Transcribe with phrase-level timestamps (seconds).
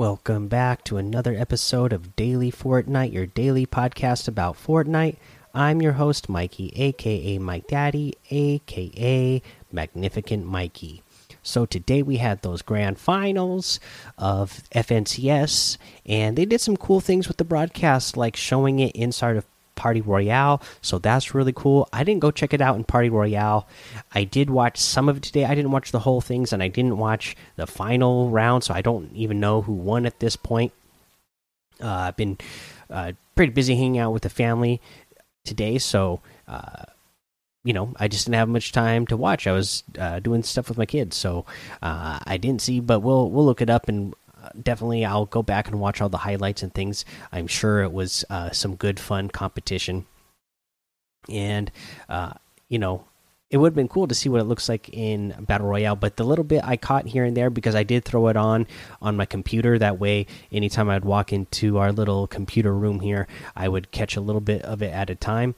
[0.00, 5.16] Welcome back to another episode of Daily Fortnite, your daily podcast about Fortnite.
[5.52, 11.02] I'm your host, Mikey, aka Mike Daddy, aka Magnificent Mikey.
[11.42, 13.78] So today we had those grand finals
[14.16, 15.76] of FNCS,
[16.06, 19.44] and they did some cool things with the broadcast, like showing it inside of
[19.80, 20.60] Party Royale.
[20.82, 21.88] So that's really cool.
[21.90, 23.66] I didn't go check it out in Party Royale.
[24.12, 25.46] I did watch some of it today.
[25.46, 28.82] I didn't watch the whole things, and I didn't watch the final round, so I
[28.82, 30.72] don't even know who won at this point.
[31.82, 32.36] Uh, I've been
[32.90, 34.82] uh, pretty busy hanging out with the family
[35.46, 36.84] today, so uh,
[37.64, 39.46] you know I just didn't have much time to watch.
[39.46, 41.46] I was uh, doing stuff with my kids, so
[41.80, 42.80] uh, I didn't see.
[42.80, 44.12] But we'll we'll look it up and
[44.62, 47.04] definitely I'll go back and watch all the highlights and things.
[47.32, 50.06] I'm sure it was uh, some good fun competition,
[51.28, 51.70] and
[52.08, 52.32] uh,
[52.68, 53.04] you know
[53.50, 55.96] it would have been cool to see what it looks like in battle royale.
[55.96, 58.68] But the little bit I caught here and there because I did throw it on
[59.02, 59.76] on my computer.
[59.76, 64.20] That way, anytime I'd walk into our little computer room here, I would catch a
[64.20, 65.56] little bit of it at a time.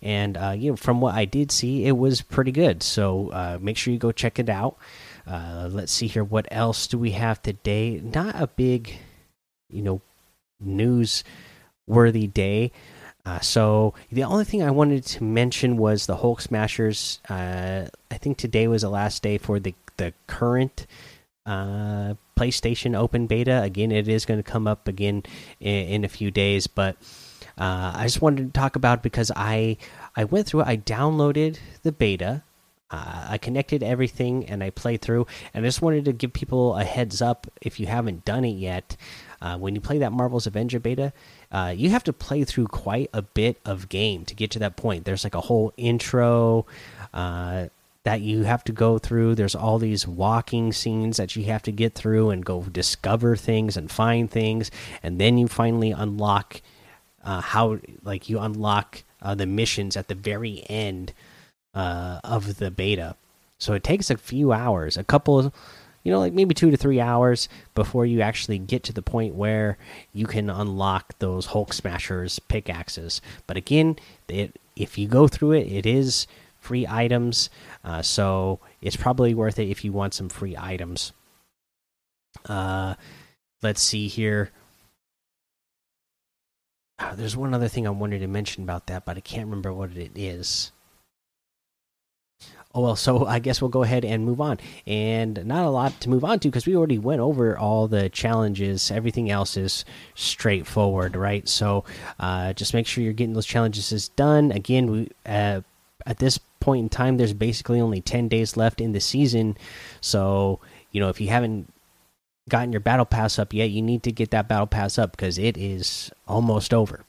[0.00, 2.82] And uh, you know, from what I did see, it was pretty good.
[2.82, 4.78] So uh, make sure you go check it out.
[5.26, 6.24] Uh, let's see here.
[6.24, 8.00] What else do we have today?
[8.02, 8.98] Not a big,
[9.70, 10.00] you know,
[10.60, 11.24] news
[11.86, 12.72] worthy day.
[13.26, 17.20] Uh, so the only thing I wanted to mention was the Hulk Smashers.
[17.28, 20.86] Uh, I think today was the last day for the the current
[21.46, 23.62] uh, PlayStation Open Beta.
[23.62, 25.22] Again, it is going to come up again
[25.60, 26.96] in, in a few days, but
[27.56, 29.78] uh, I just wanted to talk about because I
[30.14, 30.62] I went through.
[30.62, 32.42] I downloaded the beta
[32.94, 35.26] uh, I connected everything and I played through.
[35.52, 38.56] And I just wanted to give people a heads up if you haven't done it
[38.56, 38.96] yet.
[39.40, 41.12] Uh, when you play that Marvel's Avenger beta,
[41.50, 44.76] uh, you have to play through quite a bit of game to get to that
[44.76, 45.04] point.
[45.04, 46.66] There's like a whole intro
[47.12, 47.66] uh,
[48.04, 49.34] that you have to go through.
[49.34, 53.76] There's all these walking scenes that you have to get through and go discover things
[53.76, 54.70] and find things,
[55.02, 56.62] and then you finally unlock
[57.24, 61.12] uh, how like you unlock uh, the missions at the very end
[61.74, 63.16] uh, of the beta.
[63.58, 65.52] So it takes a few hours, a couple,
[66.02, 69.34] you know, like maybe two to three hours before you actually get to the point
[69.34, 69.78] where
[70.12, 73.20] you can unlock those Hulk Smashers pickaxes.
[73.46, 73.96] But again,
[74.28, 76.26] it, if you go through it, it is
[76.58, 77.50] free items.
[77.84, 81.12] Uh, so it's probably worth it if you want some free items.
[82.46, 82.94] Uh,
[83.62, 84.50] let's see here.
[86.98, 89.72] Uh, there's one other thing I wanted to mention about that, but I can't remember
[89.72, 90.70] what it is.
[92.74, 94.58] Oh well, so I guess we'll go ahead and move on.
[94.84, 98.08] And not a lot to move on to because we already went over all the
[98.08, 98.90] challenges.
[98.90, 99.84] Everything else is
[100.16, 101.48] straightforward, right?
[101.48, 101.84] So
[102.18, 104.50] uh, just make sure you're getting those challenges done.
[104.50, 105.60] Again, we uh,
[106.04, 109.56] at this point in time, there's basically only ten days left in the season.
[110.00, 110.58] So
[110.90, 111.72] you know if you haven't
[112.48, 115.38] gotten your battle pass up yet, you need to get that battle pass up because
[115.38, 117.04] it is almost over.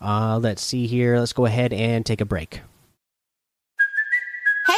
[0.00, 1.18] Uh, let's see here.
[1.18, 2.60] Let's go ahead and take a break.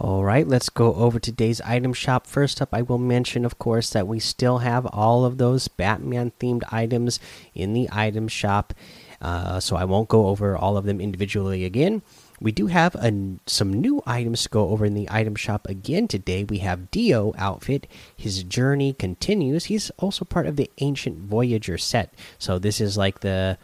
[0.00, 2.24] All right, let's go over today's item shop.
[2.24, 6.30] First up, I will mention, of course, that we still have all of those Batman
[6.38, 7.18] themed items
[7.52, 8.74] in the item shop.
[9.20, 12.02] Uh, so I won't go over all of them individually again.
[12.40, 16.06] We do have a, some new items to go over in the item shop again
[16.06, 16.44] today.
[16.44, 17.88] We have Dio outfit.
[18.16, 19.64] His journey continues.
[19.64, 22.14] He's also part of the Ancient Voyager set.
[22.38, 23.58] So this is like the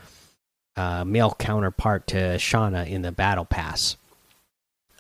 [0.76, 3.96] uh, male counterpart to Shauna in the Battle Pass.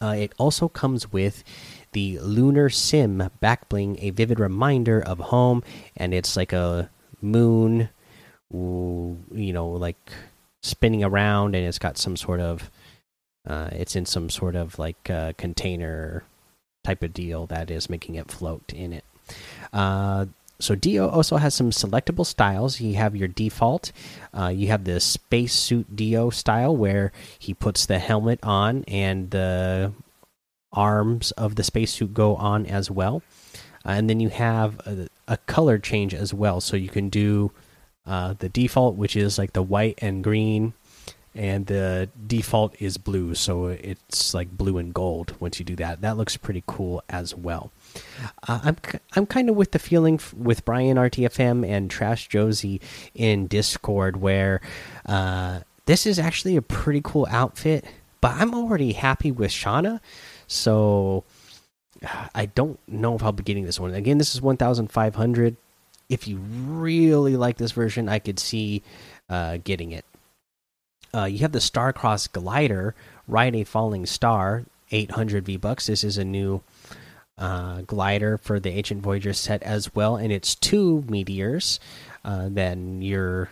[0.00, 1.44] Uh, it also comes with
[1.92, 5.62] the Lunar Sim back bling, a vivid reminder of home,
[5.96, 7.88] and it's like a moon,
[8.52, 10.12] you know, like
[10.62, 12.70] spinning around, and it's got some sort of,
[13.46, 16.24] uh, it's in some sort of like uh, container
[16.82, 19.04] type of deal that is making it float in it.
[20.64, 22.80] So Dio also has some selectable styles.
[22.80, 23.92] You have your default.
[24.32, 29.92] Uh, you have the spacesuit Dio style where he puts the helmet on and the
[30.72, 33.22] arms of the spacesuit go on as well.
[33.84, 36.62] Uh, and then you have a, a, color change as well.
[36.62, 37.52] So you can do
[38.06, 40.72] uh, the default, which is like the white and green
[41.34, 46.00] and the default is blue, so it's like blue and gold once you do that.
[46.00, 47.72] That looks pretty cool as well.
[48.46, 48.76] Uh, I'm
[49.16, 52.80] I'm kind of with the feeling with Brian RTFM and Trash Josie
[53.14, 54.60] in Discord where
[55.06, 57.84] uh, this is actually a pretty cool outfit,
[58.20, 60.00] but I'm already happy with Shauna,
[60.46, 61.24] so
[62.34, 63.94] I don't know if I'll be getting this one.
[63.94, 65.56] Again, this is 1,500.
[66.08, 68.82] If you really like this version, I could see
[69.28, 70.04] uh, getting it.
[71.14, 72.94] Uh, you have the Starcross glider,
[73.28, 75.86] ride a falling star, 800 V bucks.
[75.86, 76.62] This is a new
[77.38, 81.78] uh, glider for the Ancient Voyager set as well, and it's two meteors.
[82.24, 83.50] Uh, then your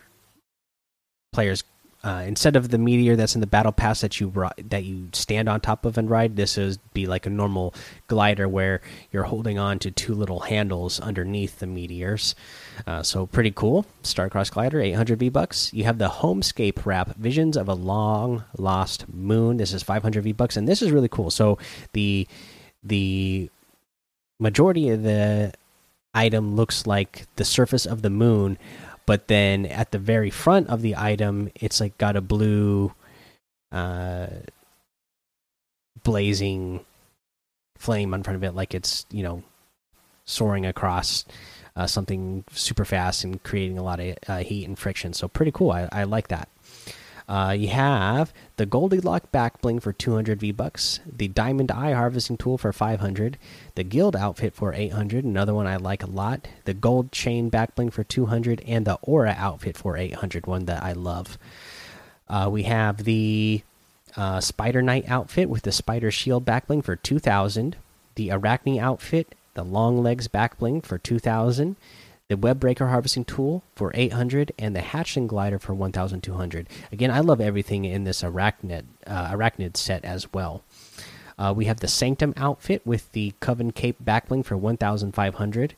[1.33, 1.65] players
[2.05, 4.33] uh, instead of the meteor that's in the battle pass that you
[4.71, 7.73] that you stand on top of and ride, this is be like a normal
[8.09, 8.81] glider where
[9.13, 12.35] you're holding on to two little handles underneath the meteors.
[12.89, 13.87] Uh, so pretty cool.
[14.03, 15.73] Starcross glider, 800 V bucks.
[15.73, 19.59] You have the Homescape wrap, Visions of a Long Lost Moon.
[19.59, 21.31] This is 500 V bucks, and this is really cool.
[21.31, 21.59] So
[21.93, 22.27] the
[22.83, 23.49] the
[24.41, 25.53] majority of the
[26.15, 28.59] item looks like the surface of the moon
[29.07, 32.93] but then at the very front of the item it's like got a blue
[33.71, 34.27] uh
[36.03, 36.85] blazing
[37.77, 39.43] flame in front of it like it's you know
[40.25, 41.25] soaring across
[41.75, 45.13] uh, something super fast and creating a lot of uh, heat and friction.
[45.13, 45.71] So pretty cool.
[45.71, 46.49] I, I like that
[47.29, 52.37] uh, you have the Goldilock back bling for 200 V bucks, the Diamond Eye harvesting
[52.37, 53.39] tool for 500,
[53.75, 57.75] the Guild outfit for 800, another one I like a lot, the Gold chain back
[57.75, 61.39] bling for 200, and the Aura outfit for 800, one that I love.
[62.29, 63.63] Uh, we have the
[64.17, 67.77] uh, Spider Knight outfit with the Spider Shield back bling for 2000,
[68.15, 71.77] the Arachne outfit, the Long Legs back bling for 2000
[72.33, 77.21] the web breaker harvesting tool for 800 and the hatchling glider for 1200 again i
[77.21, 80.63] love everything in this arachnid uh, arachnid set as well.
[81.39, 85.75] Uh, we have the sanctum outfit with the coven cape backbling for 1500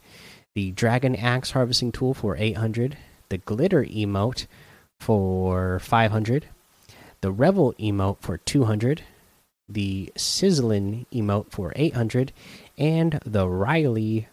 [0.54, 2.98] the dragon axe harvesting tool for 800
[3.30, 4.46] the glitter emote
[5.00, 6.46] for 500
[7.20, 9.02] the revel emote for 200
[9.68, 12.32] the sizzling emote for 800
[12.78, 14.28] and the riley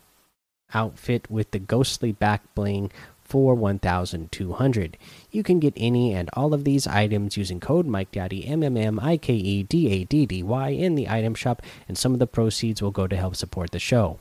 [0.74, 2.92] outfit with the ghostly back bling
[3.24, 4.98] for 1200
[5.32, 8.76] you can get any and all of these items using code mike daddy m m
[8.76, 12.12] m i k e d a d d y in the item shop and some
[12.12, 14.20] of the proceeds will go to help support the show.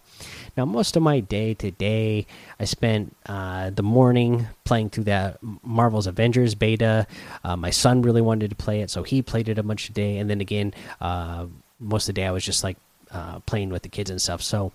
[0.56, 2.24] Now most of my day today
[2.60, 7.08] i spent uh, the morning playing through that marvel's avengers beta.
[7.42, 10.18] Uh, my son really wanted to play it so he played it a bunch today
[10.18, 11.46] and then again uh,
[11.80, 12.76] most of the day i was just like
[13.12, 14.42] uh, playing with the kids and stuff.
[14.42, 14.72] So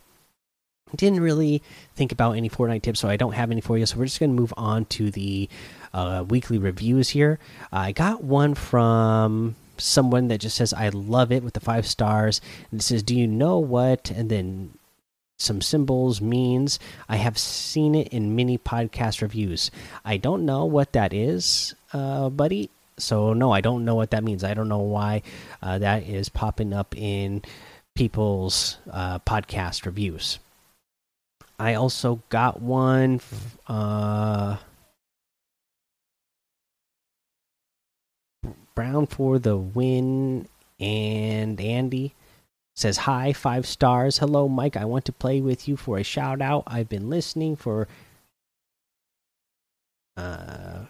[0.95, 1.63] didn't really
[1.95, 3.85] think about any Fortnite tips, so I don't have any for you.
[3.85, 5.49] So we're just going to move on to the
[5.93, 7.39] uh, weekly reviews here.
[7.71, 12.39] I got one from someone that just says, I love it with the five stars.
[12.71, 14.11] And it says, Do you know what?
[14.11, 14.73] And then
[15.37, 16.79] some symbols means.
[17.09, 19.71] I have seen it in many podcast reviews.
[20.03, 22.69] I don't know what that is, uh, buddy.
[22.97, 24.43] So, no, I don't know what that means.
[24.43, 25.21] I don't know why
[25.61, 27.41] uh, that is popping up in
[27.95, 30.39] people's uh, podcast reviews.
[31.57, 33.21] I also got one.
[33.67, 34.57] Uh,
[38.75, 40.47] Brown for the win,
[40.79, 42.13] and Andy
[42.75, 44.17] says hi, five stars.
[44.17, 44.75] Hello, Mike.
[44.75, 46.63] I want to play with you for a shout out.
[46.67, 47.87] I've been listening for
[50.17, 50.85] uh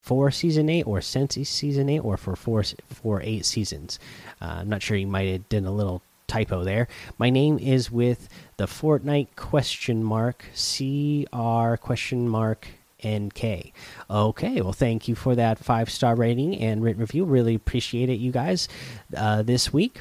[0.00, 3.98] for season eight or since season eight or for four for eight seasons.
[4.40, 4.96] Uh, I'm not sure.
[4.96, 6.88] You might have done a little typo there.
[7.18, 12.68] My name is with the Fortnite question mark CR question mark
[13.04, 13.72] NK.
[14.10, 17.24] Okay, well, thank you for that five star rating and written review.
[17.24, 18.68] Really appreciate it, you guys,
[19.16, 20.00] uh, this week.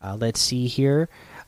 [0.00, 1.08] Uh, let's see here.